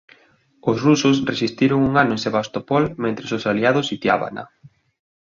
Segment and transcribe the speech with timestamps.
[0.69, 4.43] Os rusos resistiron un ano en Sebastopol mentres os aliados sitiábana.